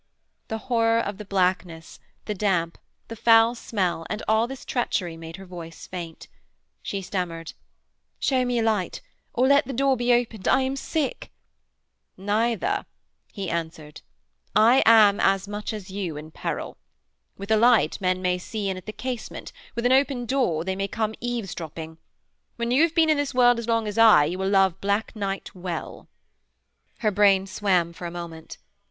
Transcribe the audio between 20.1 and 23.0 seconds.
door they may come eavesdropping. When you have